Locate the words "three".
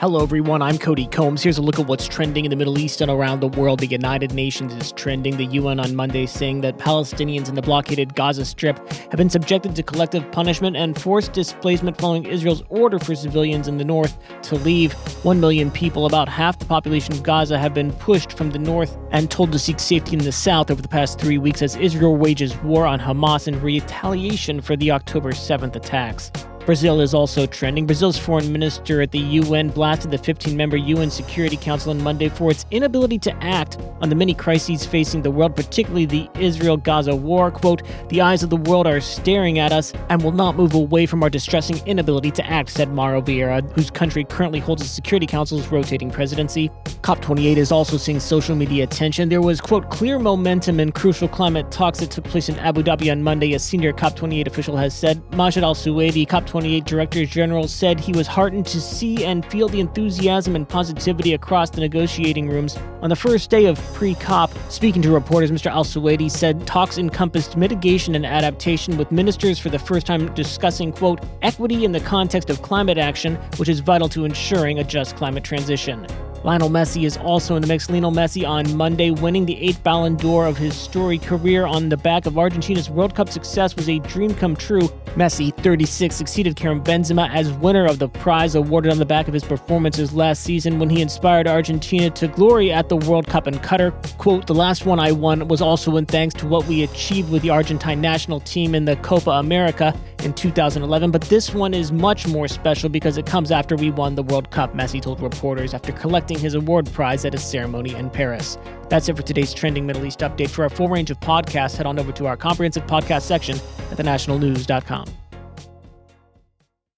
21.20-21.36